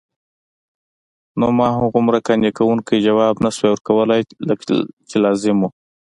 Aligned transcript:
نو 1.39 1.47
ما 1.57 1.67
هغومره 1.77 2.17
قانع 2.27 2.49
کوونکی 2.57 2.97
ځواب 3.07 3.35
نسوای 3.43 3.71
ورکولای 3.71 4.21
لکه 4.49 4.63
چې 5.09 5.15
لازم 5.23 5.57
وو. 5.61 5.69